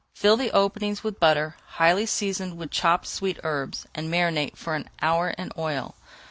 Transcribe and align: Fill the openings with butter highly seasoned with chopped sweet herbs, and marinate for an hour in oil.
Fill 0.15 0.35
the 0.35 0.49
openings 0.49 1.03
with 1.03 1.19
butter 1.19 1.55
highly 1.77 2.07
seasoned 2.07 2.57
with 2.57 2.71
chopped 2.71 3.05
sweet 3.05 3.37
herbs, 3.43 3.85
and 3.93 4.09
marinate 4.11 4.57
for 4.57 4.73
an 4.73 4.89
hour 4.99 5.29
in 5.29 5.51
oil. 5.59 5.93